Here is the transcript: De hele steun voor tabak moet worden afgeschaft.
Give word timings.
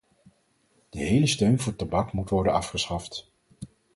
De 0.89 0.99
hele 0.99 1.27
steun 1.27 1.59
voor 1.59 1.75
tabak 1.75 2.11
moet 2.13 2.29
worden 2.29 2.53
afgeschaft. 2.53 3.31